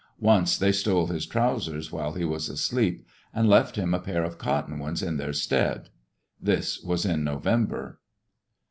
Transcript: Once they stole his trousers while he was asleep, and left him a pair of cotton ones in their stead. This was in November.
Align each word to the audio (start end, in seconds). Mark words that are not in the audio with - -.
Once 0.19 0.57
they 0.57 0.71
stole 0.71 1.05
his 1.05 1.27
trousers 1.27 1.91
while 1.91 2.13
he 2.13 2.25
was 2.25 2.49
asleep, 2.49 3.05
and 3.35 3.47
left 3.47 3.75
him 3.75 3.93
a 3.93 3.99
pair 3.99 4.23
of 4.23 4.39
cotton 4.39 4.79
ones 4.79 5.03
in 5.03 5.17
their 5.17 5.31
stead. 5.31 5.89
This 6.41 6.81
was 6.81 7.05
in 7.05 7.23
November. 7.23 7.99